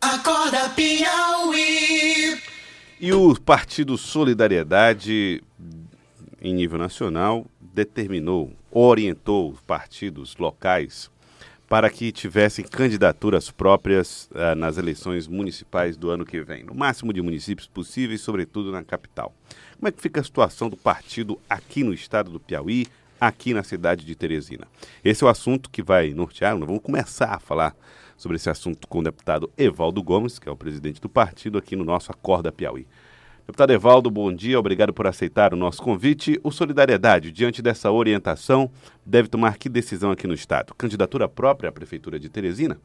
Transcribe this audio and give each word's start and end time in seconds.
Acorda 0.00 0.70
Piauí. 0.70 2.40
E 2.98 3.12
o 3.12 3.38
Partido 3.38 3.98
Solidariedade, 3.98 5.42
em 6.40 6.54
nível 6.54 6.78
nacional, 6.78 7.44
determinou, 7.60 8.50
orientou 8.70 9.50
os 9.50 9.60
partidos 9.60 10.34
locais 10.38 11.10
para 11.68 11.90
que 11.90 12.10
tivessem 12.10 12.64
candidaturas 12.64 13.50
próprias 13.50 14.30
uh, 14.30 14.54
nas 14.56 14.78
eleições 14.78 15.28
municipais 15.28 15.98
do 15.98 16.08
ano 16.08 16.24
que 16.24 16.40
vem, 16.40 16.64
no 16.64 16.74
máximo 16.74 17.12
de 17.12 17.20
municípios 17.20 17.68
possíveis, 17.68 18.22
sobretudo 18.22 18.72
na 18.72 18.82
capital. 18.82 19.34
Como 19.76 19.88
é 19.88 19.92
que 19.92 20.00
fica 20.00 20.22
a 20.22 20.24
situação 20.24 20.70
do 20.70 20.76
partido 20.76 21.38
aqui 21.50 21.84
no 21.84 21.92
estado 21.92 22.30
do 22.30 22.40
Piauí, 22.40 22.86
aqui 23.20 23.54
na 23.54 23.62
cidade 23.62 24.04
de 24.04 24.14
Teresina? 24.14 24.66
Esse 25.04 25.24
é 25.24 25.26
o 25.26 25.30
assunto 25.30 25.70
que 25.70 25.82
vai 25.82 26.14
nortear, 26.14 26.56
nós 26.56 26.66
vamos 26.66 26.82
começar 26.82 27.34
a 27.34 27.38
falar 27.38 27.74
sobre 28.16 28.36
esse 28.36 28.50
assunto 28.50 28.86
com 28.88 28.98
o 28.98 29.02
deputado 29.02 29.50
Evaldo 29.56 30.02
Gomes, 30.02 30.38
que 30.38 30.48
é 30.48 30.52
o 30.52 30.56
presidente 30.56 31.00
do 31.00 31.08
partido 31.08 31.56
aqui 31.56 31.76
no 31.76 31.84
nosso 31.84 32.10
Acorda 32.10 32.50
Piauí. 32.50 32.86
Deputado 33.46 33.70
Evaldo, 33.72 34.10
bom 34.10 34.30
dia, 34.30 34.58
obrigado 34.58 34.92
por 34.92 35.06
aceitar 35.06 35.54
o 35.54 35.56
nosso 35.56 35.80
convite. 35.80 36.38
O 36.44 36.50
Solidariedade, 36.50 37.32
diante 37.32 37.62
dessa 37.62 37.90
orientação, 37.90 38.70
deve 39.06 39.28
tomar 39.28 39.56
que 39.56 39.70
decisão 39.70 40.10
aqui 40.10 40.26
no 40.26 40.34
Estado? 40.34 40.74
Candidatura 40.74 41.26
própria 41.26 41.70
à 41.70 41.72
Prefeitura 41.72 42.18
de 42.18 42.28
Teresina? 42.28 42.78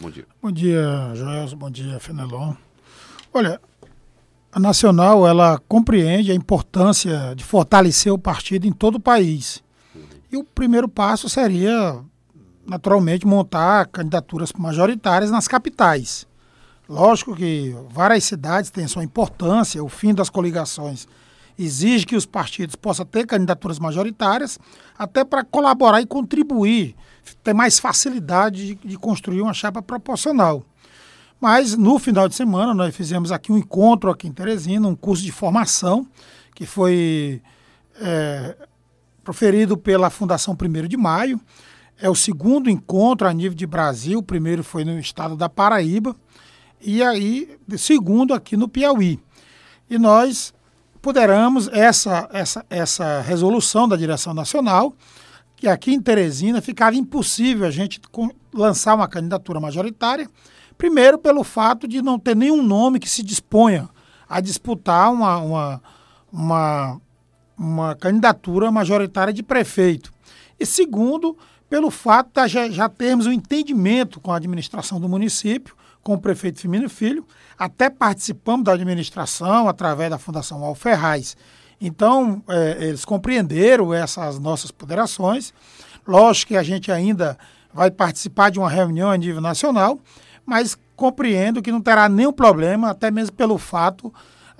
Bom 0.00 0.10
dia. 0.10 0.24
Bom 0.40 0.50
dia, 0.50 1.12
Joel, 1.14 1.46
bom 1.56 1.70
dia, 1.70 1.98
Fenelon. 2.00 2.54
Olha, 3.34 3.60
a 4.56 4.58
Nacional, 4.58 5.28
ela 5.28 5.60
compreende 5.68 6.32
a 6.32 6.34
importância 6.34 7.34
de 7.36 7.44
fortalecer 7.44 8.10
o 8.10 8.18
partido 8.18 8.66
em 8.66 8.72
todo 8.72 8.94
o 8.94 9.00
país. 9.00 9.62
E 10.32 10.36
o 10.38 10.42
primeiro 10.42 10.88
passo 10.88 11.28
seria 11.28 12.02
naturalmente, 12.66 13.26
montar 13.26 13.86
candidaturas 13.86 14.52
majoritárias 14.54 15.30
nas 15.30 15.46
capitais. 15.46 16.26
Lógico 16.88 17.36
que 17.36 17.76
várias 17.90 18.24
cidades 18.24 18.70
têm 18.70 18.88
sua 18.88 19.04
importância, 19.04 19.84
o 19.84 19.90
fim 19.90 20.14
das 20.14 20.30
coligações 20.30 21.06
exige 21.58 22.06
que 22.06 22.16
os 22.16 22.26
partidos 22.26 22.76
possam 22.76 23.06
ter 23.06 23.26
candidaturas 23.26 23.78
majoritárias, 23.78 24.58
até 24.98 25.24
para 25.24 25.44
colaborar 25.44 26.00
e 26.00 26.06
contribuir, 26.06 26.94
ter 27.42 27.54
mais 27.54 27.78
facilidade 27.78 28.66
de, 28.66 28.74
de, 28.74 28.98
construir 28.98 29.40
uma 29.40 29.54
chapa 29.54 29.80
proporcional. 29.80 30.62
Mas 31.40 31.76
no 31.76 31.98
final 31.98 32.28
de 32.28 32.34
semana 32.34 32.72
nós 32.72 32.94
fizemos 32.94 33.30
aqui 33.30 33.52
um 33.52 33.58
encontro 33.58 34.10
aqui 34.10 34.26
em 34.26 34.32
Teresina, 34.32 34.88
um 34.88 34.96
curso 34.96 35.22
de 35.22 35.32
formação 35.32 36.06
que 36.54 36.64
foi 36.64 37.42
é, 38.00 38.56
proferido 39.22 39.76
pela 39.76 40.08
Fundação 40.08 40.56
1 40.58 40.88
de 40.88 40.96
Maio, 40.96 41.40
é 42.00 42.08
o 42.08 42.14
segundo 42.14 42.70
encontro 42.70 43.26
a 43.26 43.32
nível 43.32 43.54
de 43.54 43.66
Brasil. 43.66 44.18
O 44.18 44.22
primeiro 44.22 44.62
foi 44.62 44.84
no 44.84 44.98
estado 44.98 45.36
da 45.36 45.48
Paraíba 45.48 46.16
e 46.80 47.02
aí 47.02 47.56
segundo 47.76 48.32
aqui 48.32 48.56
no 48.56 48.68
Piauí. 48.68 49.18
E 49.88 49.98
nós 49.98 50.54
poderamos 51.00 51.68
essa 51.68 52.28
essa 52.32 52.66
essa 52.68 53.20
resolução 53.20 53.86
da 53.88 53.96
direção 53.96 54.34
nacional 54.34 54.94
que 55.56 55.66
aqui 55.66 55.92
em 55.92 56.00
Teresina 56.00 56.60
ficava 56.60 56.96
impossível 56.96 57.66
a 57.66 57.70
gente 57.70 58.00
lançar 58.52 58.94
uma 58.94 59.08
candidatura 59.08 59.58
majoritária, 59.58 60.28
primeiro 60.76 61.18
pelo 61.18 61.42
fato 61.42 61.86
de 61.86 62.02
não 62.02 62.18
ter 62.18 62.36
nenhum 62.36 62.62
nome 62.62 62.98
que 62.98 63.08
se 63.08 63.22
disponha 63.22 63.88
a 64.28 64.40
disputar 64.40 65.12
uma, 65.12 65.36
uma, 65.38 65.82
uma, 66.32 67.00
uma 67.56 67.94
candidatura 67.94 68.70
majoritária 68.70 69.32
de 69.32 69.42
prefeito. 69.42 70.12
E 70.58 70.66
segundo, 70.66 71.36
pelo 71.68 71.90
fato 71.90 72.30
de 72.32 72.48
já, 72.48 72.68
já 72.70 72.88
termos 72.88 73.26
um 73.26 73.32
entendimento 73.32 74.20
com 74.20 74.32
a 74.32 74.36
administração 74.36 75.00
do 75.00 75.08
município, 75.08 75.76
com 76.02 76.14
o 76.14 76.18
prefeito 76.18 76.60
Firmino 76.60 76.88
Filho, 76.88 77.26
até 77.58 77.90
participamos 77.90 78.64
da 78.64 78.72
administração 78.72 79.68
através 79.68 80.10
da 80.10 80.18
Fundação 80.18 80.62
Alferraz. 80.64 81.36
Então, 81.80 82.42
é, 82.48 82.76
eles 82.86 83.04
compreenderam 83.04 83.92
essas 83.92 84.38
nossas 84.38 84.70
ponderações. 84.70 85.52
Lógico 86.06 86.48
que 86.48 86.56
a 86.56 86.62
gente 86.62 86.90
ainda 86.92 87.36
vai 87.72 87.90
participar 87.90 88.50
de 88.50 88.58
uma 88.58 88.70
reunião 88.70 89.10
a 89.10 89.16
nível 89.16 89.40
nacional, 89.40 89.98
mas 90.46 90.78
compreendo 90.94 91.60
que 91.60 91.72
não 91.72 91.80
terá 91.80 92.08
nenhum 92.08 92.32
problema, 92.32 92.90
até 92.90 93.10
mesmo 93.10 93.36
pelo 93.36 93.58
fato 93.58 94.14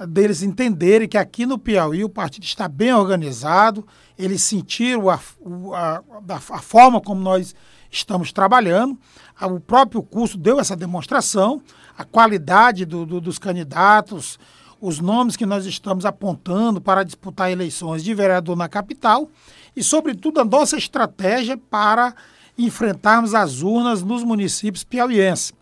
deles 0.09 0.43
entenderem 0.43 1.09
que 1.09 1.17
aqui 1.17 1.47
no 1.47 1.59
Piauí 1.59 2.05
o 2.05 2.09
partido 2.09 2.45
está 2.45 2.69
bem 2.69 2.93
organizado, 2.93 3.87
eles 4.19 4.43
sentiram 4.43 5.09
a, 5.09 5.15
a, 5.15 6.03
a, 6.29 6.37
a 6.37 6.61
forma 6.61 7.01
como 7.01 7.21
nós 7.21 7.55
estamos 7.91 8.33
trabalhando. 8.33 8.99
O 9.41 9.61
próprio 9.61 10.03
curso 10.03 10.37
deu 10.37 10.61
essa 10.61 10.77
demonstração, 10.77 11.63
a 11.97 12.05
qualidade 12.05 12.85
do, 12.85 13.07
do, 13.07 13.21
dos 13.21 13.39
candidatos, 13.39 14.39
os 14.81 15.01
nomes 15.01 15.37
que 15.37 15.47
nós 15.47 15.65
estamos 15.65 16.05
apontando 16.05 16.81
para 16.81 17.03
disputar 17.03 17.51
eleições 17.51 18.05
de 18.05 18.13
vereador 18.13 18.57
na 18.57 18.69
capital 18.69 19.31
e, 19.75 19.83
sobretudo, 19.83 20.41
a 20.41 20.45
nossa 20.45 20.77
estratégia 20.77 21.57
para 21.57 22.15
enfrentarmos 22.59 23.35
as 23.35 23.63
urnas 23.63 24.03
nos 24.03 24.23
municípios 24.23 24.85
piauienses. 24.85 25.53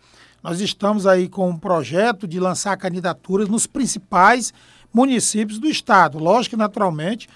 Nós 0.45 0.61
estamos 0.61 1.07
aí 1.07 1.27
com 1.27 1.49
um 1.49 1.57
projeto 1.57 2.27
de 2.27 2.39
lançar 2.39 2.77
candidaturas 2.77 3.49
nos 3.49 3.65
principais 3.65 4.53
municípios 4.93 5.57
do 5.57 5.65
estado. 5.65 6.19
Lógico 6.19 6.51
que, 6.51 6.55
naturalmente, 6.55 7.27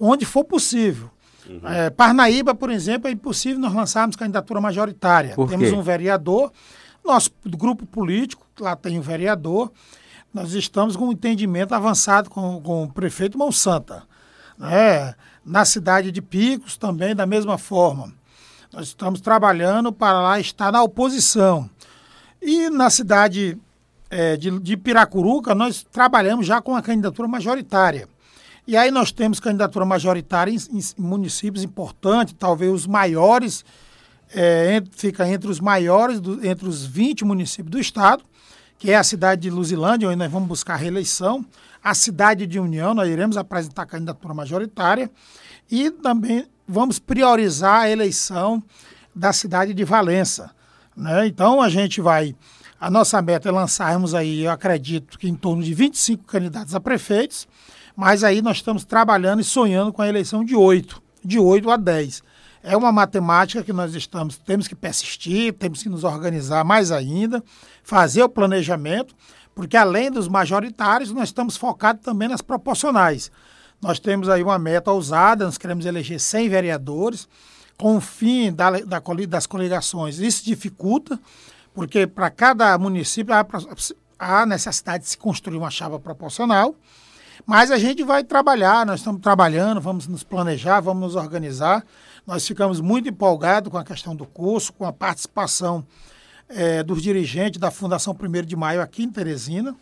onde 0.00 0.24
for 0.24 0.42
possível. 0.42 1.08
Uhum. 1.48 1.60
É, 1.62 1.90
Parnaíba, 1.90 2.56
por 2.56 2.68
exemplo, 2.68 3.06
é 3.06 3.12
impossível 3.12 3.60
nós 3.60 3.72
lançarmos 3.72 4.16
candidatura 4.16 4.60
majoritária. 4.60 5.36
Temos 5.48 5.70
um 5.70 5.80
vereador, 5.80 6.52
nosso 7.04 7.30
grupo 7.46 7.86
político, 7.86 8.44
lá 8.58 8.74
tem 8.74 8.98
um 8.98 9.02
vereador. 9.02 9.70
Nós 10.34 10.52
estamos 10.52 10.96
com 10.96 11.06
um 11.06 11.12
entendimento 11.12 11.72
avançado 11.72 12.28
com, 12.28 12.60
com 12.60 12.82
o 12.82 12.92
prefeito 12.92 13.38
Monsanta. 13.38 14.02
Né? 14.58 15.14
Na 15.44 15.64
cidade 15.64 16.10
de 16.10 16.20
Picos, 16.20 16.76
também 16.76 17.14
da 17.14 17.26
mesma 17.26 17.58
forma. 17.58 18.12
Nós 18.72 18.88
estamos 18.88 19.20
trabalhando 19.20 19.92
para 19.92 20.20
lá 20.20 20.40
estar 20.40 20.72
na 20.72 20.82
oposição. 20.82 21.70
E 22.40 22.70
na 22.70 22.90
cidade 22.90 23.58
é, 24.10 24.36
de, 24.36 24.58
de 24.60 24.76
Piracuruca, 24.76 25.54
nós 25.54 25.84
trabalhamos 25.90 26.46
já 26.46 26.60
com 26.60 26.76
a 26.76 26.82
candidatura 26.82 27.28
majoritária. 27.28 28.08
E 28.66 28.76
aí 28.76 28.90
nós 28.90 29.12
temos 29.12 29.38
candidatura 29.38 29.84
majoritária 29.84 30.50
em, 30.50 30.56
em 30.56 30.82
municípios 30.98 31.62
importantes, 31.62 32.34
talvez 32.38 32.72
os 32.72 32.86
maiores, 32.86 33.64
é, 34.34 34.74
entre, 34.74 34.90
fica 34.96 35.28
entre 35.28 35.48
os 35.48 35.60
maiores, 35.60 36.20
do, 36.20 36.44
entre 36.44 36.68
os 36.68 36.84
20 36.84 37.24
municípios 37.24 37.70
do 37.70 37.78
estado, 37.78 38.24
que 38.78 38.90
é 38.90 38.96
a 38.96 39.04
cidade 39.04 39.42
de 39.42 39.50
Luzilândia, 39.50 40.08
onde 40.08 40.16
nós 40.16 40.30
vamos 40.30 40.48
buscar 40.48 40.76
reeleição, 40.76 41.46
a 41.82 41.94
cidade 41.94 42.46
de 42.46 42.58
União, 42.58 42.92
nós 42.92 43.08
iremos 43.08 43.36
apresentar 43.36 43.86
candidatura 43.86 44.34
majoritária, 44.34 45.10
e 45.70 45.90
também 45.90 46.46
vamos 46.66 46.98
priorizar 46.98 47.82
a 47.82 47.90
eleição 47.90 48.62
da 49.14 49.32
cidade 49.32 49.72
de 49.72 49.84
Valença. 49.84 50.50
Né? 50.96 51.26
Então 51.26 51.60
a 51.60 51.68
gente 51.68 52.00
vai. 52.00 52.34
A 52.80 52.90
nossa 52.90 53.20
meta 53.20 53.48
é 53.48 53.52
lançarmos 53.52 54.14
aí, 54.14 54.44
eu 54.44 54.50
acredito 54.50 55.18
que 55.18 55.28
em 55.28 55.34
torno 55.34 55.62
de 55.62 55.72
25 55.74 56.24
candidatos 56.24 56.74
a 56.74 56.80
prefeitos, 56.80 57.48
mas 57.96 58.22
aí 58.22 58.42
nós 58.42 58.58
estamos 58.58 58.84
trabalhando 58.84 59.40
e 59.40 59.44
sonhando 59.44 59.92
com 59.92 60.02
a 60.02 60.08
eleição 60.08 60.44
de 60.44 60.54
8, 60.54 61.02
de 61.24 61.38
8 61.38 61.70
a 61.70 61.76
10. 61.76 62.22
É 62.62 62.76
uma 62.76 62.92
matemática 62.92 63.62
que 63.62 63.72
nós 63.72 63.94
estamos, 63.94 64.38
temos 64.38 64.68
que 64.68 64.74
persistir, 64.74 65.54
temos 65.54 65.82
que 65.82 65.88
nos 65.88 66.04
organizar 66.04 66.64
mais 66.64 66.90
ainda, 66.90 67.42
fazer 67.82 68.22
o 68.22 68.28
planejamento, 68.28 69.14
porque 69.54 69.76
além 69.76 70.10
dos 70.10 70.28
majoritários, 70.28 71.10
nós 71.12 71.28
estamos 71.28 71.56
focados 71.56 72.02
também 72.02 72.28
nas 72.28 72.42
proporcionais. 72.42 73.30
Nós 73.80 73.98
temos 73.98 74.28
aí 74.28 74.42
uma 74.42 74.58
meta 74.58 74.90
ousada, 74.90 75.46
nós 75.46 75.56
queremos 75.56 75.86
eleger 75.86 76.20
100 76.20 76.48
vereadores, 76.48 77.28
com 77.76 77.96
o 77.96 78.00
fim 78.00 78.52
da, 78.52 78.70
da, 78.70 79.00
das 79.28 79.46
coligações. 79.46 80.18
Isso 80.18 80.44
dificulta, 80.44 81.18
porque 81.74 82.06
para 82.06 82.30
cada 82.30 82.76
município 82.78 83.34
há, 83.34 83.46
há 84.18 84.46
necessidade 84.46 85.04
de 85.04 85.10
se 85.10 85.18
construir 85.18 85.58
uma 85.58 85.70
chapa 85.70 85.98
proporcional, 85.98 86.74
mas 87.44 87.70
a 87.70 87.78
gente 87.78 88.02
vai 88.02 88.24
trabalhar, 88.24 88.86
nós 88.86 89.00
estamos 89.00 89.20
trabalhando, 89.20 89.80
vamos 89.80 90.06
nos 90.06 90.22
planejar, 90.22 90.80
vamos 90.80 91.02
nos 91.02 91.16
organizar. 91.16 91.84
Nós 92.26 92.46
ficamos 92.46 92.80
muito 92.80 93.08
empolgados 93.08 93.70
com 93.70 93.76
a 93.78 93.84
questão 93.84 94.16
do 94.16 94.26
curso, 94.26 94.72
com 94.72 94.86
a 94.86 94.92
participação 94.92 95.86
é, 96.48 96.82
dos 96.82 97.02
dirigentes 97.02 97.60
da 97.60 97.70
Fundação 97.70 98.16
1 98.18 98.46
de 98.46 98.56
Maio 98.56 98.80
aqui 98.80 99.04
em 99.04 99.10
Teresina. 99.10 99.76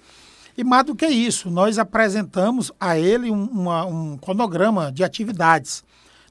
E 0.57 0.63
mais 0.63 0.85
do 0.85 0.95
que 0.95 1.07
isso, 1.07 1.51
nós 1.51 1.79
apresentamos 1.79 2.71
a 2.79 2.99
ele 2.99 3.31
um, 3.31 3.45
uma, 3.45 3.87
um 3.87 4.17
cronograma 4.19 4.93
de 4.93 5.03
atividades 5.03 5.85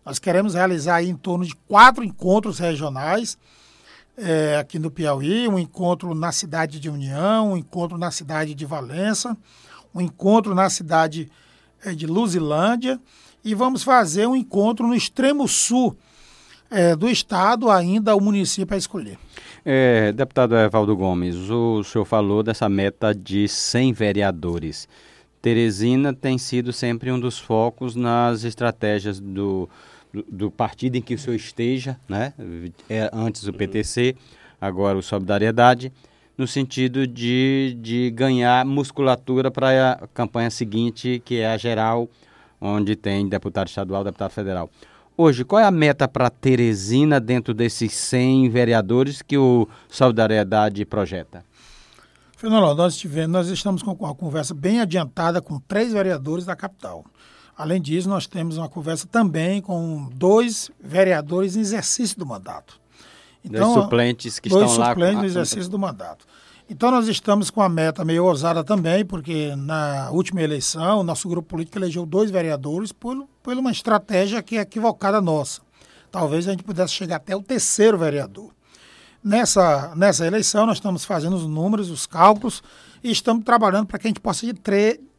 nós 0.06 0.20
queremos 0.20 0.54
realizar 0.54 1.04
em 1.04 1.16
torno 1.16 1.46
de 1.46 1.56
quatro 1.68 2.04
encontros 2.04 2.60
regionais 2.60 3.38
é, 4.18 4.58
aqui 4.58 4.78
no 4.78 4.92
Piauí, 4.92 5.48
um 5.48 5.58
encontro 5.58 6.14
na 6.14 6.32
cidade 6.32 6.80
de 6.80 6.90
União, 6.90 7.54
um 7.54 7.58
encontro 7.58 7.98
na 7.98 8.12
cidade 8.12 8.54
de 8.54 8.66
Valença, 8.66 9.36
um 9.94 10.02
encontro 10.02 10.54
na 10.54 10.70
cidade 10.70 11.32
é, 11.84 11.94
de 11.94 12.06
Luzilândia 12.06 13.00
e 13.44 13.56
vamos 13.56 13.84
fazer 13.84 14.28
um 14.28 14.36
encontro 14.36 14.88
no 14.88 14.96
extremo 14.96 15.48
sul 15.48 15.98
é, 16.70 16.96
do 16.96 17.10
Estado 17.10 17.70
ainda 17.70 18.16
o 18.16 18.22
município 18.22 18.74
a 18.74 18.78
escolher. 18.78 19.18
É, 19.66 20.12
deputado 20.12 20.56
Evaldo 20.56 20.96
Gomes, 20.96 21.36
o 21.50 21.84
senhor 21.84 22.06
falou 22.06 22.44
dessa 22.44 22.68
meta 22.68 23.14
de 23.14 23.48
100 23.48 23.94
vereadores. 23.94 24.88
Teresina 25.42 26.14
tem 26.14 26.38
sido 26.38 26.72
sempre 26.74 27.12
um 27.12 27.20
dos 27.20 27.38
focos 27.38 27.96
nas 27.96 28.44
estratégias 28.44 29.20
do, 29.20 29.70
do, 30.13 30.24
do 30.30 30.51
partido 30.51 30.95
em 30.95 31.01
que 31.01 31.15
o 31.15 31.19
senhor 31.19 31.36
esteja, 31.36 31.98
né? 32.07 32.33
É, 32.88 33.10
antes 33.12 33.48
o 33.48 33.54
PTC, 33.54 34.15
agora 34.62 34.98
o 34.98 35.01
Solidariedade, 35.01 35.92
no 36.38 36.48
sentido 36.48 37.07
de, 37.07 37.77
de 37.81 38.12
ganhar 38.12 38.65
musculatura 38.65 39.50
para 39.50 39.94
a 39.94 40.07
campanha 40.07 40.50
seguinte, 40.50 41.21
que 41.25 41.39
é 41.39 41.48
a 41.48 41.57
geral, 41.57 42.07
onde 42.62 42.95
tem 42.95 43.27
deputado 43.27 43.68
estadual, 43.68 44.04
deputado 44.04 44.31
federal. 44.31 44.69
Hoje, 45.15 45.44
qual 45.44 45.62
é 45.62 45.65
a 45.65 45.71
meta 45.71 46.07
para 46.07 46.30
Teresina 46.30 47.19
dentro 47.19 47.54
desses 47.54 47.94
100 47.94 48.50
vereadores 48.50 49.21
que 49.21 49.38
o 49.38 49.68
Solidariedade 49.88 50.86
projeta? 50.86 51.44
Fernando, 52.36 52.75
nós, 52.75 52.98
tivemos, 52.98 53.31
nós 53.31 53.48
estamos 53.48 53.83
com 53.83 53.92
uma 53.92 54.16
conversa 54.16 54.54
bem 54.54 54.81
adiantada 54.81 55.42
com 55.42 55.59
três 55.59 55.94
vereadores 55.94 56.45
da 56.45 56.56
capital. 56.56 57.06
Além 57.58 57.82
disso, 57.82 58.10
nós 58.10 58.26
temos 58.26 58.58
uma 58.58 58.68
conversa 58.68 59.08
também 59.08 59.62
com 59.62 60.10
dois 60.14 60.72
vereadores 60.84 61.56
em 61.56 61.60
exercício 61.60 62.18
do 62.18 62.26
mandato. 62.26 62.80
Então, 63.46 63.74
dois 63.74 63.84
suplentes 63.84 64.40
que 64.40 64.50
dois 64.50 64.72
estão 64.72 64.80
lá. 64.80 64.94
Dois 64.94 64.96
suplentes 64.96 65.22
no 65.22 65.26
exercício 65.26 65.70
do 65.70 65.78
mandato. 65.78 66.26
Então 66.70 66.90
nós 66.90 67.08
estamos 67.08 67.50
com 67.50 67.62
a 67.62 67.68
meta 67.68 68.06
meio 68.06 68.26
ousada 68.26 68.64
também, 68.64 69.06
porque 69.06 69.54
na 69.56 70.10
última 70.12 70.42
eleição 70.42 71.02
o 71.02 71.04
nosso 71.04 71.28
grupo 71.28 71.50
político 71.50 71.78
elegeu 71.78 72.06
dois 72.06 72.32
vereadores 72.32 72.92
por, 72.92 73.28
por 73.44 73.54
uma 73.56 73.72
estratégia 73.72 74.42
que 74.42 74.58
é 74.58 74.62
equivocada 74.62 75.20
nossa. 75.20 75.62
Talvez 76.10 76.48
a 76.48 76.52
gente 76.52 76.64
pudesse 76.64 76.94
chegar 76.94 77.18
até 77.18 77.36
o 77.36 77.44
terceiro 77.44 77.98
vereador. 77.98 78.52
Nessa, 79.22 79.94
nessa 79.96 80.26
eleição 80.26 80.66
nós 80.66 80.78
estamos 80.78 81.04
fazendo 81.04 81.36
os 81.36 81.46
números, 81.46 81.90
os 81.90 82.06
cálculos 82.06 82.64
e 83.04 83.12
estamos 83.12 83.44
trabalhando 83.44 83.86
para 83.86 84.00
que 84.00 84.08
a 84.08 84.10
gente 84.10 84.22
possa 84.22 84.46
de 84.46 84.54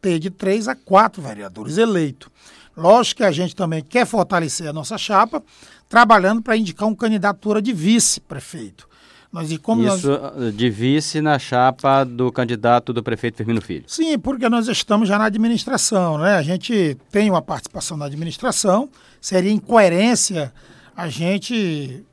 ter 0.05 0.19
de 0.19 0.29
três 0.29 0.69
a 0.69 0.75
quatro 0.75 1.23
vereadores 1.23 1.79
eleitos. 1.79 2.29
Lógico 2.77 3.19
que 3.19 3.25
a 3.25 3.33
gente 3.33 3.57
também 3.57 3.83
quer 3.83 4.05
fortalecer 4.05 4.69
a 4.69 4.73
nossa 4.73 4.99
chapa, 4.99 5.43
trabalhando 5.89 6.43
para 6.43 6.59
indicar 6.59 6.87
uma 6.87 6.97
candidatura 6.97 7.63
de 7.63 7.73
vice-prefeito. 7.73 8.87
Nós, 9.33 9.51
e 9.51 9.57
como 9.57 9.83
Isso 9.83 10.09
nós... 10.09 10.55
de 10.55 10.69
vice 10.69 11.23
na 11.23 11.39
chapa 11.39 12.05
do 12.05 12.31
candidato 12.31 12.93
do 12.93 13.03
prefeito 13.03 13.39
Firmino 13.39 13.63
Filho. 13.63 13.85
Sim, 13.87 14.19
porque 14.19 14.47
nós 14.49 14.69
estamos 14.69 15.09
já 15.09 15.19
na 15.19 15.25
administração, 15.25 16.19
né? 16.19 16.35
A 16.35 16.43
gente 16.43 16.97
tem 17.11 17.31
uma 17.31 17.41
participação 17.41 17.97
na 17.97 18.05
administração, 18.05 18.91
seria 19.21 19.51
incoerência 19.51 20.53
a 20.95 21.09
gente 21.09 22.05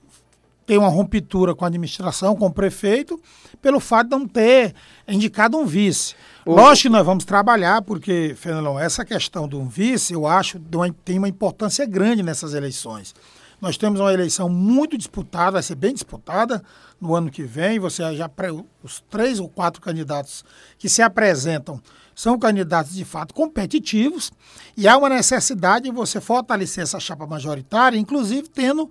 ter 0.71 0.77
uma 0.77 0.87
ruptura 0.87 1.53
com 1.53 1.65
a 1.65 1.67
administração, 1.67 2.33
com 2.33 2.45
o 2.45 2.53
prefeito, 2.53 3.21
pelo 3.61 3.77
fato 3.77 4.07
de 4.07 4.15
não 4.15 4.25
ter 4.25 4.73
indicado 5.05 5.57
um 5.57 5.65
vice. 5.65 6.15
Lógico 6.45 6.83
que 6.83 6.89
nós 6.89 7.05
vamos 7.05 7.25
trabalhar, 7.25 7.81
porque, 7.81 8.33
Fernandão, 8.37 8.79
essa 8.79 9.03
questão 9.03 9.49
do 9.49 9.61
vice, 9.65 10.13
eu 10.13 10.25
acho, 10.25 10.61
tem 11.03 11.17
uma 11.17 11.27
importância 11.27 11.85
grande 11.85 12.23
nessas 12.23 12.53
eleições. 12.53 13.13
Nós 13.59 13.75
temos 13.75 13.99
uma 13.99 14.13
eleição 14.13 14.47
muito 14.47 14.97
disputada, 14.97 15.51
vai 15.51 15.61
ser 15.61 15.75
bem 15.75 15.93
disputada 15.93 16.63
no 17.01 17.13
ano 17.13 17.29
que 17.29 17.43
vem. 17.43 17.77
Você 17.77 18.15
já 18.15 18.31
os 18.81 19.03
três 19.09 19.41
ou 19.41 19.49
quatro 19.49 19.81
candidatos 19.81 20.45
que 20.79 20.87
se 20.87 21.01
apresentam 21.01 21.81
são 22.15 22.39
candidatos 22.39 22.93
de 22.93 23.03
fato 23.03 23.33
competitivos 23.33 24.31
e 24.77 24.87
há 24.87 24.97
uma 24.97 25.09
necessidade 25.09 25.89
de 25.89 25.91
você 25.91 26.21
fortalecer 26.21 26.83
essa 26.83 26.97
chapa 26.97 27.27
majoritária, 27.27 27.97
inclusive 27.97 28.47
tendo 28.47 28.89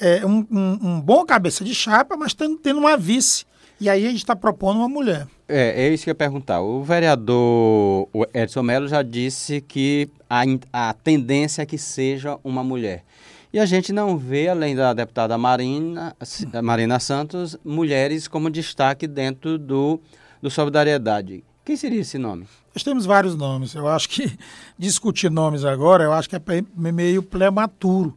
é, 0.00 0.24
um, 0.24 0.46
um, 0.50 0.78
um, 0.82 1.00
bom 1.00 1.24
cabeça 1.24 1.64
de 1.64 1.74
chapa, 1.74 2.16
mas 2.16 2.34
tendo, 2.34 2.56
tendo 2.56 2.78
uma 2.78 2.96
vice. 2.96 3.44
E 3.80 3.88
aí 3.88 4.06
a 4.06 4.10
gente 4.10 4.18
está 4.18 4.34
propondo 4.34 4.78
uma 4.78 4.88
mulher. 4.88 5.26
É, 5.48 5.86
é 5.86 5.88
isso 5.88 6.04
que 6.04 6.10
eu 6.10 6.12
ia 6.12 6.16
perguntar. 6.16 6.60
O 6.60 6.82
vereador 6.82 8.08
Edson 8.34 8.62
Mello 8.62 8.88
já 8.88 9.02
disse 9.02 9.60
que 9.60 10.08
a, 10.28 10.42
a 10.72 10.92
tendência 10.92 11.62
é 11.62 11.66
que 11.66 11.78
seja 11.78 12.38
uma 12.42 12.64
mulher. 12.64 13.04
E 13.52 13.58
a 13.58 13.64
gente 13.64 13.92
não 13.92 14.18
vê, 14.18 14.48
além 14.48 14.76
da 14.76 14.92
deputada 14.92 15.38
Marina, 15.38 16.14
Marina 16.62 17.00
Santos, 17.00 17.56
mulheres 17.64 18.28
como 18.28 18.50
destaque 18.50 19.06
dentro 19.06 19.56
do, 19.56 19.98
do 20.42 20.50
Solidariedade. 20.50 21.42
Quem 21.64 21.76
seria 21.76 22.00
esse 22.00 22.18
nome? 22.18 22.46
Nós 22.74 22.82
temos 22.82 23.06
vários 23.06 23.34
nomes. 23.34 23.74
Eu 23.74 23.88
acho 23.88 24.08
que 24.08 24.38
discutir 24.78 25.30
nomes 25.30 25.64
agora, 25.64 26.04
eu 26.04 26.12
acho 26.12 26.28
que 26.28 26.36
é 26.36 26.42
meio 26.74 27.22
prematuro. 27.22 28.16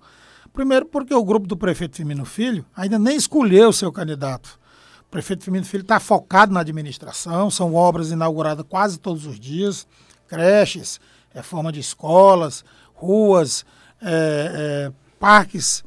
Primeiro 0.53 0.85
porque 0.85 1.13
o 1.13 1.23
grupo 1.23 1.47
do 1.47 1.55
prefeito 1.55 1.95
Firmino 1.95 2.25
Filho 2.25 2.65
ainda 2.75 2.99
nem 2.99 3.15
escolheu 3.15 3.69
o 3.69 3.73
seu 3.73 3.91
candidato. 3.91 4.59
O 5.01 5.11
prefeito 5.11 5.43
Firmino 5.43 5.65
Filho 5.65 5.81
está 5.81 5.99
focado 5.99 6.53
na 6.53 6.61
administração, 6.61 7.49
são 7.49 7.73
obras 7.73 8.11
inauguradas 8.11 8.65
quase 8.67 8.99
todos 8.99 9.25
os 9.25 9.39
dias, 9.39 9.87
creches, 10.27 10.99
reforma 11.33 11.71
de 11.71 11.79
escolas, 11.79 12.63
ruas, 12.93 13.65
é, 14.01 14.87
é, 14.89 14.91
parques, 15.19 15.83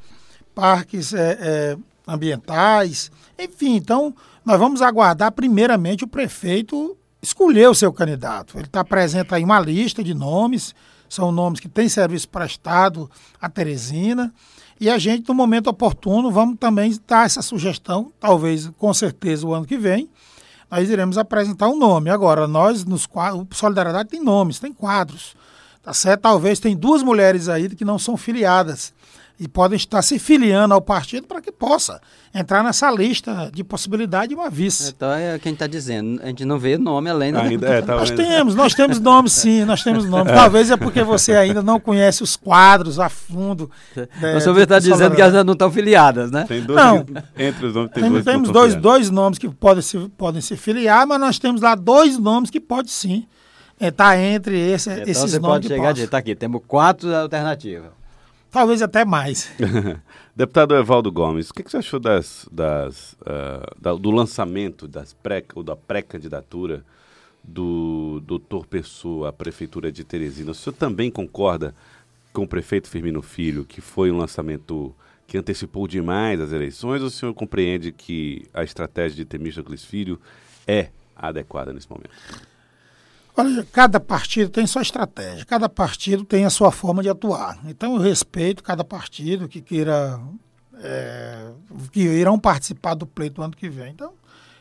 parques 0.55 1.12
é, 1.12 1.38
é, 1.40 1.76
ambientais, 2.06 3.11
enfim. 3.38 3.76
Então, 3.76 4.14
nós 4.44 4.58
vamos 4.58 4.82
aguardar 4.82 5.32
primeiramente 5.32 6.05
o 6.05 6.08
prefeito 6.08 6.96
escolher 7.25 7.69
o 7.69 7.75
seu 7.75 7.93
candidato. 7.93 8.56
Ele 8.56 8.66
está 8.66 8.81
apresenta 8.81 9.37
aí 9.37 9.44
uma 9.44 9.58
lista 9.58 10.05
de 10.05 10.14
nomes, 10.14 10.75
são 11.14 11.32
nomes 11.32 11.61
que 11.61 11.69
têm 11.69 11.88
serviço 11.88 12.28
prestado 12.28 13.11
a 13.40 13.49
Teresina. 13.49 14.32
E 14.81 14.90
a 14.90 14.99
gente, 14.99 15.28
no 15.28 15.34
momento 15.34 15.69
oportuno, 15.69 16.31
vamos 16.31 16.58
também 16.58 16.99
dar 17.06 17.26
essa 17.26 17.40
sugestão, 17.40 18.12
talvez, 18.19 18.69
com 18.76 18.93
certeza, 18.93 19.46
o 19.46 19.55
ano 19.55 19.64
que 19.64 19.78
vem, 19.78 20.08
nós 20.70 20.90
iremos 20.90 21.16
apresentar 21.16 21.69
um 21.69 21.78
nome. 21.78 22.11
Agora, 22.11 22.49
nós, 22.49 22.84
nos 22.84 23.06
quadros, 23.06 23.46
Solidariedade 23.56 24.08
tem 24.08 24.22
nomes, 24.22 24.58
tem 24.58 24.72
quadros, 24.72 25.37
tá 25.82 25.94
certo? 25.94 26.22
Talvez 26.22 26.58
tem 26.58 26.76
duas 26.76 27.02
mulheres 27.02 27.49
aí 27.49 27.69
que 27.69 27.84
não 27.84 27.99
são 27.99 28.16
filiadas 28.16 28.93
e 29.38 29.48
podem 29.48 29.76
estar 29.76 30.00
se 30.00 30.19
filiando 30.19 30.75
ao 30.75 30.81
partido 30.81 31.26
para 31.26 31.40
que 31.40 31.50
possa 31.50 32.00
entrar 32.32 32.62
nessa 32.62 32.90
lista 32.90 33.50
de 33.52 33.64
possibilidade 33.64 34.28
de 34.28 34.34
uma 34.34 34.48
vice. 34.48 34.92
Então 34.96 35.12
é 35.12 35.38
quem 35.40 35.52
está 35.52 35.66
dizendo, 35.66 36.20
a 36.22 36.26
gente 36.26 36.44
não 36.44 36.58
vê 36.58 36.78
nome 36.78 37.10
além 37.10 37.32
do... 37.32 37.38
Ainda, 37.40 37.69
é, 37.69 37.82
tá 37.82 37.96
nós 37.96 38.10
temos, 38.10 38.54
nós 38.54 38.75
temos 38.75 39.00
nomes 39.00 39.32
sim, 39.32 39.64
nós 39.64 39.82
temos 39.82 40.04
nomes. 40.06 40.25
É. 40.34 40.36
Talvez 40.36 40.70
é 40.70 40.76
porque 40.76 41.02
você 41.02 41.32
ainda 41.32 41.62
não 41.62 41.78
conhece 41.78 42.22
os 42.22 42.34
quadros 42.34 42.98
a 42.98 43.08
fundo. 43.08 43.70
É, 44.22 44.36
o 44.36 44.40
senhor 44.40 44.58
está 44.58 44.78
dizendo 44.78 45.14
que 45.14 45.20
elas 45.20 45.44
não 45.44 45.52
estão 45.52 45.70
filiadas, 45.70 46.30
né? 46.30 46.44
Tem 46.48 46.62
dois, 46.62 46.76
não, 46.76 47.04
entre 47.37 47.66
os 47.66 47.75
nomes 47.75 47.92
tem, 47.92 48.02
tem 48.02 48.12
dois 48.12 48.25
Temos 48.25 48.50
dois, 48.50 48.75
dois 48.75 49.10
nomes 49.10 49.38
que 49.38 49.48
podem 49.48 49.82
se, 49.82 49.98
podem 50.16 50.40
se 50.40 50.56
filiar, 50.56 51.06
mas 51.06 51.20
nós 51.20 51.38
temos 51.38 51.60
lá 51.60 51.75
dois 51.75 52.19
nomes 52.19 52.50
que 52.50 52.58
podem 52.58 52.90
sim 52.90 53.26
estar 53.80 54.18
entre 54.18 54.59
esse, 54.59 54.90
então 54.90 55.02
esses 55.04 55.30
você 55.30 55.38
nomes. 55.38 55.66
Pode 55.66 55.68
chegar 55.68 55.92
de, 55.92 56.06
tá 56.06 56.18
aqui, 56.18 56.35
temos 56.35 56.62
quatro 56.66 57.14
alternativas. 57.14 57.90
Talvez 58.54 58.82
até 58.82 59.04
mais. 59.04 59.50
Deputado 60.37 60.76
Evaldo 60.76 61.11
Gomes, 61.11 61.50
o 61.50 61.54
que, 61.54 61.64
que 61.64 61.70
você 61.73 61.78
achou 61.78 61.99
das, 61.99 62.49
das, 62.52 63.14
uh, 63.14 63.75
da, 63.76 63.92
do 63.94 64.12
lançamento 64.12 64.87
das 64.87 65.12
pré, 65.12 65.42
ou 65.56 65.64
da 65.64 65.75
pré-candidatura 65.75 66.84
do 67.42 68.23
doutor 68.25 68.64
Pessoa 68.64 69.30
à 69.30 69.32
Prefeitura 69.32 69.90
de 69.90 70.04
Teresina? 70.04 70.52
O 70.52 70.54
senhor 70.54 70.73
também 70.76 71.11
concorda 71.11 71.75
com 72.32 72.44
o 72.44 72.46
prefeito 72.46 72.88
Firmino 72.88 73.23
Filho 73.23 73.64
que 73.64 73.80
foi 73.80 74.12
um 74.12 74.18
lançamento 74.18 74.94
que 75.26 75.37
antecipou 75.37 75.88
demais 75.88 76.40
as 76.40 76.52
eleições 76.52 77.00
ou 77.00 77.08
o 77.08 77.11
senhor 77.11 77.34
compreende 77.34 77.90
que 77.90 78.46
a 78.54 78.62
estratégia 78.62 79.16
de 79.16 79.25
Temístocles 79.25 79.84
Filho 79.84 80.20
é 80.64 80.90
adequada 81.16 81.73
nesse 81.73 81.90
momento? 81.90 82.14
Olha, 83.37 83.67
cada 83.73 83.99
partido 83.99 84.50
tem 84.50 84.67
sua 84.67 84.83
estratégia, 84.83 85.45
cada 85.45 85.69
partido 85.69 86.25
tem 86.25 86.45
a 86.45 86.50
sua 86.50 86.71
forma 86.71 87.03
de 87.03 87.09
atuar. 87.09 87.59
Então 87.67 87.95
eu 87.95 88.00
respeito 88.00 88.62
cada 88.62 88.85
partido 88.85 89.49
que 89.49 89.61
queira 89.61 90.21
é, 90.81 91.50
que 91.91 92.00
irão 92.00 92.38
participar 92.38 92.95
do 92.95 93.07
pleito 93.07 93.43
ano 93.43 93.57
que 93.57 93.69
vem. 93.69 93.91
Então, 93.91 94.12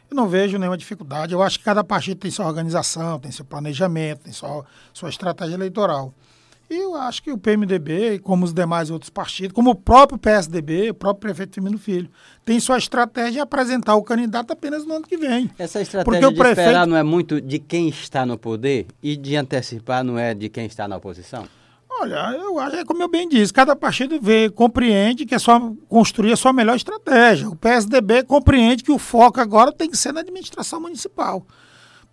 eu 0.10 0.15
não 0.15 0.27
vejo 0.27 0.58
nenhuma 0.58 0.77
dificuldade. 0.77 1.34
Eu 1.34 1.42
acho 1.42 1.60
que 1.60 1.65
cada 1.65 1.84
partido 1.84 2.20
tem 2.20 2.32
sua 2.32 2.46
organização, 2.46 3.20
tem 3.20 3.32
seu 3.32 3.46
planejamento, 3.46 4.22
tem 4.24 4.34
sua, 4.34 4.65
sua 4.94 5.10
estratégia 5.10 5.56
eleitoral. 5.56 6.13
E 6.70 6.75
eu 6.75 6.96
acho 6.96 7.22
que 7.22 7.32
o 7.32 7.38
PMDB, 7.38 8.20
como 8.20 8.46
os 8.46 8.53
demais 8.53 8.89
outros 8.89 9.10
partidos, 9.10 9.53
como 9.53 9.72
o 9.72 9.75
próprio 9.75 10.17
PSDB, 10.17 10.89
o 10.89 10.93
próprio 10.93 11.22
prefeito 11.22 11.55
Firmino 11.55 11.77
Filho, 11.77 12.10
tem 12.46 12.60
sua 12.60 12.77
estratégia 12.77 13.32
de 13.34 13.39
apresentar 13.39 13.96
o 13.96 14.03
candidato 14.03 14.51
apenas 14.51 14.86
no 14.86 14.96
ano 14.96 15.05
que 15.05 15.17
vem. 15.17 15.51
Essa 15.58 15.82
estratégia 15.82 16.05
Porque 16.05 16.34
de 16.34 16.36
prefeito... 16.36 16.62
esperar 16.62 16.88
não 16.88 16.98
é 16.98 17.03
muito 17.03 17.39
de 17.39 17.60
quem 17.60 17.89
está 17.89 18.25
no 18.25 18.38
poder 18.38 18.88
e 19.01 19.15
de 19.15 19.36
antecipar 19.36 20.03
não 20.03 20.17
é 20.17 20.34
de 20.34 20.50
quem 20.50 20.65
está 20.65 20.88
na 20.88 20.98
oposição? 20.98 21.46
Olha, 22.00 22.32
eu 22.36 22.58
acho, 22.60 22.75
é 22.77 22.84
como 22.84 23.03
eu 23.03 23.08
bem 23.08 23.29
disse, 23.29 23.53
cada 23.53 23.75
partido 23.75 24.20
vê, 24.20 24.50
compreende 24.50 25.25
que 25.25 25.36
é 25.36 25.39
só 25.39 25.72
construir 25.88 26.34
a 26.34 26.36
sua 26.36 26.51
melhor 26.51 26.75
estratégia. 26.75 27.48
O 27.48 27.55
PSDB 27.55 28.24
compreende 28.24 28.84
que 28.84 28.91
o 28.91 28.98
foco 28.98 29.39
agora 29.39 29.72
tem 29.72 29.89
que 29.89 29.98
ser 29.98 30.12
na 30.12 30.22
administração 30.22 30.82
municipal 30.82 31.46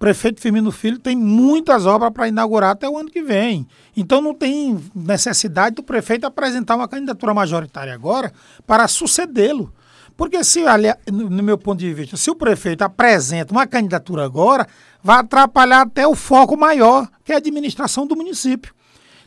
prefeito 0.00 0.40
Firmino 0.40 0.72
Filho 0.72 0.98
tem 0.98 1.14
muitas 1.14 1.84
obras 1.84 2.10
para 2.10 2.26
inaugurar 2.26 2.70
até 2.70 2.88
o 2.88 2.96
ano 2.96 3.10
que 3.10 3.22
vem. 3.22 3.68
Então 3.94 4.22
não 4.22 4.34
tem 4.34 4.82
necessidade 4.94 5.76
do 5.76 5.82
prefeito 5.82 6.24
apresentar 6.24 6.74
uma 6.74 6.88
candidatura 6.88 7.34
majoritária 7.34 7.92
agora 7.92 8.32
para 8.66 8.88
sucedê-lo. 8.88 9.70
Porque 10.16 10.42
se, 10.42 10.62
no 11.12 11.42
meu 11.42 11.58
ponto 11.58 11.78
de 11.78 11.92
vista, 11.92 12.16
se 12.16 12.30
o 12.30 12.34
prefeito 12.34 12.82
apresenta 12.82 13.52
uma 13.52 13.66
candidatura 13.66 14.24
agora, 14.24 14.66
vai 15.02 15.18
atrapalhar 15.18 15.82
até 15.82 16.06
o 16.06 16.14
foco 16.14 16.56
maior, 16.56 17.06
que 17.22 17.32
é 17.32 17.34
a 17.34 17.38
administração 17.38 18.06
do 18.06 18.16
município. 18.16 18.74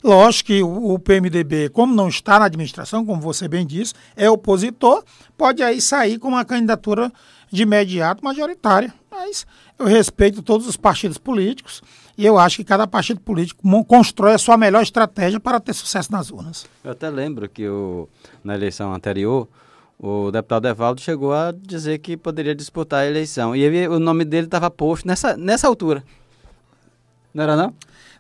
Lógico 0.03 0.47
que 0.47 0.61
o 0.61 0.99
PMDB, 0.99 1.69
como 1.69 1.95
não 1.95 2.09
está 2.09 2.37
na 2.37 2.45
administração, 2.45 3.05
como 3.05 3.21
você 3.21 3.47
bem 3.47 3.65
disse, 3.65 3.93
é 4.15 4.29
opositor, 4.29 5.03
pode 5.37 5.63
aí 5.63 5.79
sair 5.79 6.17
com 6.17 6.29
uma 6.29 6.43
candidatura 6.43 7.11
de 7.53 7.61
imediato 7.61 8.25
majoritária. 8.25 8.91
Mas 9.11 9.45
eu 9.77 9.85
respeito 9.85 10.41
todos 10.41 10.67
os 10.67 10.75
partidos 10.75 11.19
políticos 11.19 11.83
e 12.17 12.25
eu 12.25 12.39
acho 12.39 12.57
que 12.57 12.63
cada 12.63 12.87
partido 12.87 13.19
político 13.19 13.61
constrói 13.85 14.33
a 14.33 14.37
sua 14.39 14.57
melhor 14.57 14.81
estratégia 14.81 15.39
para 15.39 15.59
ter 15.59 15.73
sucesso 15.73 16.11
nas 16.11 16.31
urnas. 16.31 16.65
Eu 16.83 16.91
até 16.91 17.09
lembro 17.11 17.47
que 17.47 17.67
o, 17.67 18.09
na 18.43 18.55
eleição 18.55 18.91
anterior, 18.91 19.47
o 19.99 20.31
deputado 20.31 20.67
Evaldo 20.67 20.99
chegou 20.99 21.31
a 21.31 21.51
dizer 21.51 21.99
que 21.99 22.17
poderia 22.17 22.55
disputar 22.55 23.01
a 23.01 23.07
eleição. 23.07 23.55
E 23.55 23.61
ele, 23.61 23.87
o 23.87 23.99
nome 23.99 24.25
dele 24.25 24.47
estava 24.47 24.71
posto 24.71 25.07
nessa, 25.07 25.37
nessa 25.37 25.67
altura. 25.67 26.03
Não 27.33 27.43
era 27.43 27.55
não? 27.55 27.73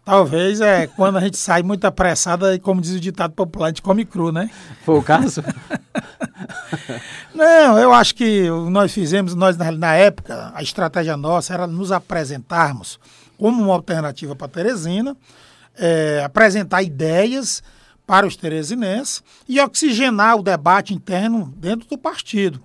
Talvez 0.03 0.59
é 0.59 0.87
quando 0.87 1.17
a 1.17 1.21
gente 1.21 1.37
sai 1.37 1.63
muito 1.63 1.85
apressada 1.85 2.53
e, 2.53 2.59
como 2.59 2.81
diz 2.81 2.91
o 2.91 2.99
ditado 2.99 3.33
popular, 3.33 3.67
a 3.67 3.69
gente 3.69 3.81
come 3.81 4.03
cru, 4.03 4.31
né? 4.31 4.49
Foi 4.83 4.97
o 4.97 5.03
caso? 5.03 5.41
Não, 7.33 7.79
eu 7.79 7.93
acho 7.93 8.13
que 8.13 8.49
nós 8.69 8.93
fizemos, 8.93 9.33
nós 9.33 9.57
na, 9.57 9.71
na 9.71 9.95
época, 9.95 10.51
a 10.53 10.61
estratégia 10.61 11.15
nossa 11.15 11.53
era 11.53 11.65
nos 11.65 11.91
apresentarmos 11.91 12.99
como 13.37 13.63
uma 13.63 13.73
alternativa 13.73 14.35
para 14.35 14.47
Teresina, 14.47 15.15
é, 15.75 16.21
apresentar 16.23 16.83
ideias 16.83 17.63
para 18.05 18.27
os 18.27 18.35
teresinenses 18.35 19.23
e 19.47 19.59
oxigenar 19.59 20.35
o 20.35 20.43
debate 20.43 20.93
interno 20.93 21.53
dentro 21.57 21.87
do 21.87 21.97
partido. 21.97 22.61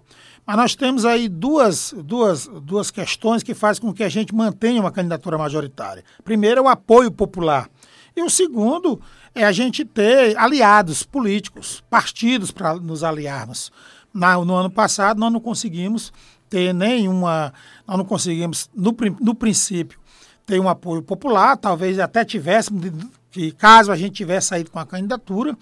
Mas 0.49 0.57
nós 0.57 0.75
temos 0.75 1.05
aí 1.05 1.29
duas, 1.29 1.95
duas, 1.95 2.47
duas 2.47 2.91
questões 2.91 3.43
que 3.43 3.53
fazem 3.53 3.83
com 3.83 3.93
que 3.93 4.03
a 4.03 4.09
gente 4.09 4.35
mantenha 4.35 4.81
uma 4.81 4.91
candidatura 4.91 5.37
majoritária. 5.37 6.03
Primeiro 6.25 6.61
é 6.61 6.63
o 6.63 6.69
apoio 6.69 7.13
popular. 7.13 7.69
E 8.17 8.23
o 8.23 8.31
segundo 8.31 8.99
é 9.35 9.45
a 9.45 9.53
gente 9.53 9.85
ter 9.85 10.35
aliados 10.39 11.03
políticos, 11.03 11.85
partidos 11.91 12.51
para 12.51 12.77
nos 12.77 13.05
aliarmos. 13.05 13.71
Na, 14.11 14.43
no 14.43 14.55
ano 14.55 14.71
passado 14.71 15.21
nós 15.21 15.31
não 15.31 15.39
conseguimos 15.39 16.15
ter 16.49 16.73
nenhuma, 16.73 17.53
nós 17.87 17.99
não 17.99 18.05
conseguimos, 18.07 18.71
no, 18.75 18.97
no 19.21 19.35
princípio, 19.35 20.01
ter 20.47 20.59
um 20.59 20.69
apoio 20.71 21.03
popular, 21.03 21.59
talvez 21.59 21.99
até 21.99 22.25
tivéssemos 22.25 22.91
que 23.31 23.53
caso 23.53 23.93
a 23.93 23.97
gente 23.97 24.15
tivesse 24.15 24.47
saído 24.47 24.71
com 24.71 24.79
a 24.79 24.87
candidatura 24.87 25.55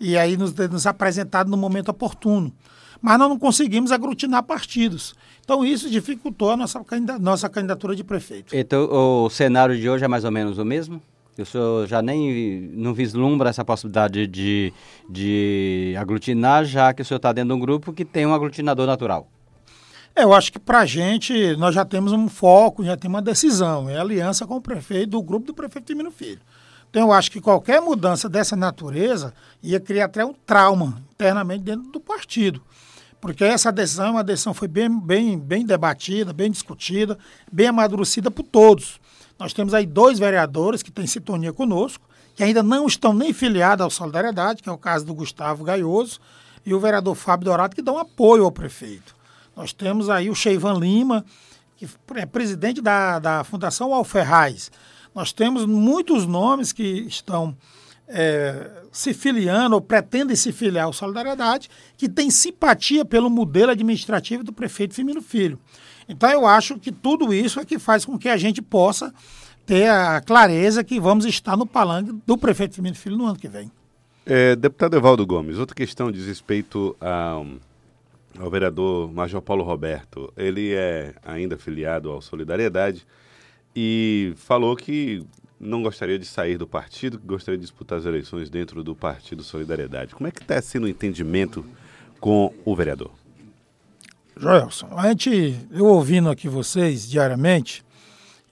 e 0.00 0.18
aí 0.18 0.36
nos, 0.36 0.52
nos 0.52 0.88
apresentado 0.88 1.48
no 1.48 1.56
momento 1.56 1.90
oportuno. 1.90 2.52
Mas 3.04 3.18
nós 3.18 3.28
não 3.28 3.38
conseguimos 3.38 3.92
aglutinar 3.92 4.42
partidos. 4.44 5.14
Então 5.44 5.62
isso 5.62 5.90
dificultou 5.90 6.52
a 6.52 6.56
nossa, 6.56 6.82
nossa 7.20 7.50
candidatura 7.50 7.94
de 7.94 8.02
prefeito. 8.02 8.56
Então 8.56 8.88
o 8.90 9.28
cenário 9.28 9.78
de 9.78 9.90
hoje 9.90 10.06
é 10.06 10.08
mais 10.08 10.24
ou 10.24 10.30
menos 10.30 10.56
o 10.56 10.64
mesmo? 10.64 11.02
O 11.38 11.44
senhor 11.44 11.86
já 11.86 12.00
nem 12.00 12.70
não 12.72 12.94
vislumbra 12.94 13.50
essa 13.50 13.62
possibilidade 13.62 14.26
de, 14.26 14.72
de 15.06 15.94
aglutinar, 15.98 16.64
já 16.64 16.94
que 16.94 17.02
o 17.02 17.04
senhor 17.04 17.18
está 17.18 17.30
dentro 17.30 17.48
de 17.48 17.54
um 17.54 17.60
grupo 17.60 17.92
que 17.92 18.06
tem 18.06 18.24
um 18.24 18.32
aglutinador 18.32 18.86
natural. 18.86 19.28
Eu 20.16 20.32
acho 20.32 20.50
que 20.50 20.58
para 20.58 20.78
a 20.78 20.86
gente, 20.86 21.54
nós 21.58 21.74
já 21.74 21.84
temos 21.84 22.10
um 22.10 22.26
foco, 22.26 22.82
já 22.82 22.96
temos 22.96 23.16
uma 23.16 23.22
decisão. 23.22 23.86
É 23.86 23.98
aliança 23.98 24.46
com 24.46 24.56
o 24.56 24.62
prefeito, 24.62 25.10
do 25.10 25.22
grupo 25.22 25.48
do 25.48 25.52
prefeito 25.52 25.88
Firmino 25.88 26.10
Filho. 26.10 26.40
Então, 26.88 27.08
eu 27.08 27.12
acho 27.12 27.30
que 27.30 27.40
qualquer 27.40 27.82
mudança 27.82 28.30
dessa 28.30 28.56
natureza 28.56 29.34
ia 29.62 29.78
criar 29.78 30.06
até 30.06 30.24
um 30.24 30.32
trauma 30.32 31.02
internamente 31.12 31.64
dentro 31.64 31.90
do 31.90 32.00
partido. 32.00 32.62
Porque 33.24 33.42
essa 33.42 33.72
decisão, 33.72 34.10
uma 34.10 34.22
decisão 34.22 34.52
foi 34.52 34.68
bem, 34.68 35.00
bem, 35.00 35.38
bem 35.38 35.64
debatida, 35.64 36.30
bem 36.30 36.50
discutida, 36.50 37.18
bem 37.50 37.68
amadurecida 37.68 38.30
por 38.30 38.42
todos. 38.42 39.00
Nós 39.38 39.54
temos 39.54 39.72
aí 39.72 39.86
dois 39.86 40.18
vereadores 40.18 40.82
que 40.82 40.92
têm 40.92 41.06
sintonia 41.06 41.50
conosco, 41.50 42.06
que 42.34 42.44
ainda 42.44 42.62
não 42.62 42.86
estão 42.86 43.14
nem 43.14 43.32
filiados 43.32 43.82
ao 43.82 43.88
Solidariedade, 43.88 44.62
que 44.62 44.68
é 44.68 44.72
o 44.72 44.76
caso 44.76 45.06
do 45.06 45.14
Gustavo 45.14 45.64
Gaioso, 45.64 46.20
e 46.66 46.74
o 46.74 46.78
vereador 46.78 47.14
Fábio 47.14 47.46
Dourado, 47.46 47.74
que 47.74 47.80
dão 47.80 47.98
apoio 47.98 48.44
ao 48.44 48.52
prefeito. 48.52 49.16
Nós 49.56 49.72
temos 49.72 50.10
aí 50.10 50.28
o 50.28 50.34
Cheivan 50.34 50.74
Lima, 50.74 51.24
que 51.78 51.88
é 52.16 52.26
presidente 52.26 52.82
da, 52.82 53.18
da 53.18 53.42
Fundação 53.42 53.94
Alferraz, 53.94 54.70
nós 55.14 55.32
temos 55.32 55.64
muitos 55.64 56.26
nomes 56.26 56.74
que 56.74 57.06
estão 57.08 57.56
é, 58.08 58.82
se 58.92 59.14
filiando 59.14 59.74
ou 59.74 59.80
pretendem 59.80 60.36
se 60.36 60.52
filiar 60.52 60.86
ao 60.86 60.92
Solidariedade, 60.92 61.68
que 61.96 62.08
têm 62.08 62.30
simpatia 62.30 63.04
pelo 63.04 63.30
modelo 63.30 63.72
administrativo 63.72 64.44
do 64.44 64.52
prefeito 64.52 64.94
Firmino 64.94 65.22
Filho. 65.22 65.58
Então 66.08 66.30
eu 66.30 66.46
acho 66.46 66.78
que 66.78 66.92
tudo 66.92 67.32
isso 67.32 67.60
é 67.60 67.64
que 67.64 67.78
faz 67.78 68.04
com 68.04 68.18
que 68.18 68.28
a 68.28 68.36
gente 68.36 68.60
possa 68.60 69.12
ter 69.66 69.88
a 69.88 70.20
clareza 70.20 70.84
que 70.84 71.00
vamos 71.00 71.24
estar 71.24 71.56
no 71.56 71.66
palanque 71.66 72.12
do 72.26 72.36
prefeito 72.36 72.74
Firmino 72.74 72.96
Filho 72.96 73.16
no 73.16 73.26
ano 73.26 73.38
que 73.38 73.48
vem. 73.48 73.70
É, 74.26 74.56
deputado 74.56 74.96
Evaldo 74.96 75.26
Gomes, 75.26 75.58
outra 75.58 75.74
questão 75.74 76.10
diz 76.10 76.26
respeito 76.26 76.96
ao, 77.00 77.46
ao 78.38 78.50
vereador 78.50 79.12
Major 79.12 79.40
Paulo 79.40 79.64
Roberto. 79.64 80.32
Ele 80.36 80.72
é 80.72 81.14
ainda 81.22 81.58
filiado 81.58 82.10
ao 82.10 82.22
Solidariedade 82.22 83.06
e 83.76 84.32
falou 84.36 84.76
que 84.76 85.24
não 85.58 85.82
gostaria 85.82 86.18
de 86.18 86.26
sair 86.26 86.58
do 86.58 86.66
partido, 86.66 87.20
gostaria 87.24 87.58
de 87.58 87.62
disputar 87.62 87.98
as 87.98 88.04
eleições 88.04 88.50
dentro 88.50 88.82
do 88.82 88.94
Partido 88.94 89.42
Solidariedade. 89.42 90.14
Como 90.14 90.26
é 90.26 90.30
que 90.30 90.42
está 90.42 90.60
sendo 90.60 90.84
o 90.84 90.88
entendimento 90.88 91.64
com 92.20 92.52
o 92.64 92.74
vereador? 92.74 93.10
Joelson, 94.36 94.88
a 94.96 95.08
gente, 95.08 95.56
eu 95.70 95.86
ouvindo 95.86 96.28
aqui 96.28 96.48
vocês 96.48 97.08
diariamente, 97.08 97.84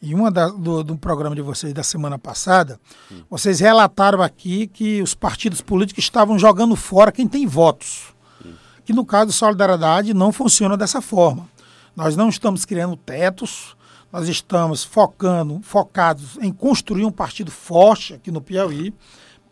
e 0.01 0.15
uma 0.15 0.31
da, 0.31 0.49
do, 0.49 0.83
do 0.83 0.97
programa 0.97 1.35
de 1.35 1.43
vocês 1.43 1.73
da 1.73 1.83
semana 1.83 2.19
passada, 2.19 2.79
hum. 3.11 3.23
vocês 3.31 3.61
relataram 3.61 4.21
aqui 4.21 4.67
que 4.67 5.01
os 5.01 5.15
partidos 5.15 5.61
políticos 5.61 6.05
estavam 6.05 6.39
jogando 6.39 6.75
fora 6.75 7.13
quem 7.13 7.29
tem 7.29 7.47
votos. 7.47 8.13
Hum. 8.45 8.53
Que 8.85 8.93
no 8.93 9.05
caso 9.05 9.27
do 9.27 9.33
Solidariedade 9.33 10.13
não 10.13 10.33
funciona 10.33 10.77
dessa 10.77 11.01
forma. 11.01 11.49
Nós 11.95 12.17
não 12.17 12.29
estamos 12.29 12.65
criando 12.65 12.97
tetos, 12.97 13.77
nós 14.13 14.29
estamos 14.29 14.85
focando, 14.85 15.61
focados 15.63 16.39
em 16.41 16.53
construir 16.53 17.05
um 17.05 17.11
partido 17.11 17.51
forte 17.51 18.15
aqui 18.15 18.31
no 18.31 18.43
Piauí, 18.43 18.93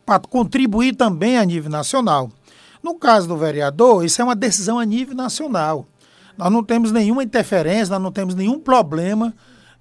para 0.05 0.19
contribuir 0.19 0.95
também 0.95 1.39
a 1.39 1.45
nível 1.45 1.71
nacional. 1.71 2.31
No 2.83 2.95
caso 2.95 3.27
do 3.27 3.37
vereador, 3.37 4.05
isso 4.05 4.21
é 4.21 4.25
uma 4.25 4.37
decisão 4.37 4.79
a 4.79 4.85
nível 4.85 5.15
nacional. 5.15 5.87
Nós 6.37 6.51
não 6.53 6.63
temos 6.63 6.93
nenhuma 6.93 7.23
interferência, 7.23 7.93
nós 7.95 8.03
não 8.03 8.13
temos 8.13 8.35
nenhum 8.35 8.59
problema 8.59 9.35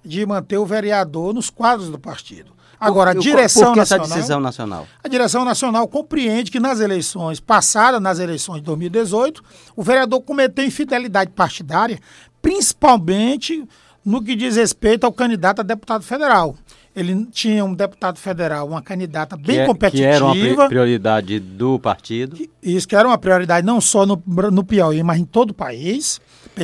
de 0.04 0.24
manter 0.24 0.56
o 0.58 0.64
vereador 0.66 1.34
nos 1.34 1.50
quadros 1.50 1.90
do 1.90 1.98
partido. 1.98 2.52
Agora, 2.78 3.10
a 3.10 3.14
direção 3.14 3.66
por 3.66 3.72
que 3.74 3.80
nacional. 3.80 4.06
Essa 4.06 4.14
decisão 4.14 4.40
nacional? 4.40 4.86
A 5.04 5.08
direção 5.08 5.44
nacional 5.44 5.86
compreende 5.86 6.50
que 6.50 6.58
nas 6.58 6.80
eleições 6.80 7.38
passadas, 7.38 8.00
nas 8.00 8.18
eleições 8.18 8.60
de 8.60 8.64
2018, 8.64 9.42
o 9.76 9.82
vereador 9.82 10.22
cometeu 10.22 10.64
infidelidade 10.64 11.30
partidária, 11.32 11.98
principalmente 12.40 13.68
no 14.04 14.22
que 14.22 14.34
diz 14.34 14.56
respeito 14.56 15.04
ao 15.04 15.12
candidato 15.12 15.60
a 15.60 15.62
deputado 15.62 16.02
federal. 16.02 16.56
Ele 16.94 17.24
tinha 17.26 17.64
um 17.64 17.72
deputado 17.72 18.18
federal, 18.18 18.66
uma 18.66 18.82
candidata 18.82 19.36
bem 19.36 19.56
que 19.56 19.60
é, 19.60 19.66
competitiva. 19.66 20.32
Que 20.32 20.40
era 20.40 20.54
uma 20.54 20.68
prioridade 20.68 21.38
do 21.38 21.78
partido. 21.78 22.36
Isso 22.60 22.88
que 22.88 22.96
era 22.96 23.06
uma 23.06 23.16
prioridade 23.16 23.64
não 23.64 23.80
só 23.80 24.04
no, 24.04 24.20
no 24.26 24.64
Piauí, 24.64 25.00
mas 25.02 25.20
em 25.20 25.24
todo 25.24 25.50
o 25.50 25.54
país, 25.54 26.20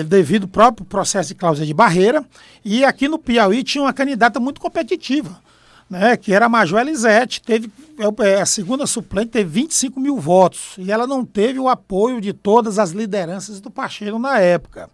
devido 0.08 0.44
ao 0.44 0.48
próprio 0.48 0.84
processo 0.84 1.28
de 1.28 1.36
cláusula 1.36 1.64
de 1.64 1.72
barreira. 1.72 2.24
E 2.64 2.84
aqui 2.84 3.06
no 3.06 3.20
Piauí 3.20 3.62
tinha 3.62 3.82
uma 3.82 3.92
candidata 3.92 4.40
muito 4.40 4.60
competitiva, 4.60 5.40
né, 5.88 6.16
que 6.16 6.32
era 6.32 6.46
a 6.46 6.48
Major 6.48 6.80
Elisete. 6.80 7.40
Teve, 7.40 7.70
é, 7.96 8.28
é 8.28 8.40
a 8.40 8.46
segunda 8.46 8.84
suplente 8.84 9.30
teve 9.30 9.48
25 9.48 10.00
mil 10.00 10.18
votos. 10.18 10.74
E 10.76 10.90
ela 10.90 11.06
não 11.06 11.24
teve 11.24 11.60
o 11.60 11.68
apoio 11.68 12.20
de 12.20 12.32
todas 12.32 12.80
as 12.80 12.90
lideranças 12.90 13.60
do 13.60 13.70
partido 13.70 14.18
na 14.18 14.40
época. 14.40 14.90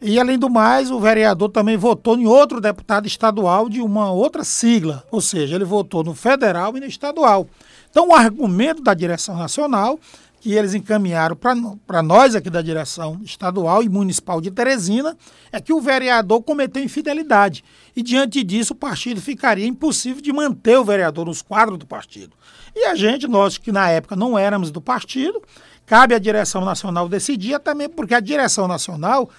E, 0.00 0.18
além 0.20 0.38
do 0.38 0.50
mais, 0.50 0.90
o 0.90 1.00
vereador 1.00 1.48
também 1.48 1.76
votou 1.76 2.18
em 2.18 2.26
outro 2.26 2.60
deputado 2.60 3.06
estadual 3.06 3.68
de 3.68 3.80
uma 3.80 4.10
outra 4.10 4.44
sigla, 4.44 5.04
ou 5.10 5.20
seja, 5.20 5.54
ele 5.54 5.64
votou 5.64 6.04
no 6.04 6.14
federal 6.14 6.76
e 6.76 6.80
no 6.80 6.86
estadual. 6.86 7.48
Então, 7.90 8.08
o 8.08 8.14
argumento 8.14 8.82
da 8.82 8.92
direção 8.92 9.36
nacional, 9.36 9.98
que 10.40 10.52
eles 10.52 10.74
encaminharam 10.74 11.34
para 11.34 12.02
nós 12.02 12.34
aqui 12.34 12.50
da 12.50 12.60
direção 12.60 13.18
estadual 13.24 13.82
e 13.82 13.88
municipal 13.88 14.42
de 14.42 14.50
Teresina, 14.50 15.16
é 15.50 15.58
que 15.58 15.72
o 15.72 15.80
vereador 15.80 16.42
cometeu 16.42 16.82
infidelidade. 16.82 17.64
E, 17.96 18.02
diante 18.02 18.44
disso, 18.44 18.74
o 18.74 18.76
partido 18.76 19.22
ficaria 19.22 19.66
impossível 19.66 20.20
de 20.20 20.32
manter 20.34 20.76
o 20.76 20.84
vereador 20.84 21.24
nos 21.24 21.40
quadros 21.40 21.78
do 21.78 21.86
partido. 21.86 22.36
E 22.76 22.84
a 22.84 22.94
gente, 22.94 23.26
nós 23.26 23.56
que 23.56 23.72
na 23.72 23.88
época 23.88 24.16
não 24.16 24.36
éramos 24.36 24.70
do 24.70 24.82
partido, 24.82 25.40
cabe 25.86 26.14
à 26.14 26.18
direção 26.18 26.62
nacional 26.62 27.08
decidir, 27.08 27.58
também 27.60 27.88
porque 27.88 28.14
a 28.14 28.20
direção 28.20 28.68
nacional 28.68 29.30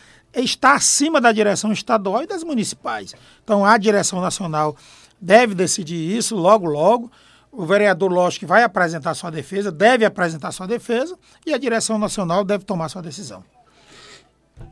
está 0.43 0.73
acima 0.75 1.21
da 1.21 1.31
direção 1.31 1.71
estadual 1.71 2.23
e 2.23 2.27
das 2.27 2.43
municipais. 2.43 3.13
Então 3.43 3.65
a 3.65 3.77
direção 3.77 4.19
nacional 4.21 4.75
deve 5.19 5.55
decidir 5.55 5.95
isso 6.17 6.35
logo, 6.35 6.65
logo. 6.65 7.11
O 7.51 7.65
vereador, 7.65 8.11
lógico, 8.11 8.41
que 8.41 8.45
vai 8.45 8.63
apresentar 8.63 9.13
sua 9.13 9.29
defesa, 9.31 9.71
deve 9.71 10.03
apresentar 10.03 10.51
sua 10.51 10.67
defesa 10.67 11.17
e 11.45 11.53
a 11.53 11.57
direção 11.57 11.97
nacional 11.97 12.43
deve 12.43 12.65
tomar 12.65 12.89
sua 12.89 13.01
decisão. 13.01 13.43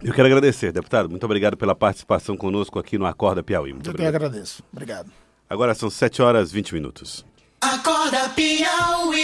Eu 0.03 0.13
quero 0.13 0.27
agradecer, 0.27 0.72
deputado. 0.72 1.10
Muito 1.10 1.24
obrigado 1.25 1.55
pela 1.55 1.74
participação 1.75 2.36
conosco 2.36 2.79
aqui 2.79 2.98
no 2.98 3.05
Acorda 3.05 3.41
Piauí. 3.43 3.72
Muito 3.74 3.89
Eu 3.89 3.93
que 3.93 4.01
obrigado. 4.01 4.15
agradeço. 4.15 4.63
Obrigado. 4.72 5.10
Agora 5.50 5.74
são 5.75 5.89
7 5.89 6.22
horas 6.22 6.51
e 6.51 6.53
20 6.53 6.74
minutos. 6.74 7.25
Acorda 7.62 8.29
Piauí. 8.29 9.22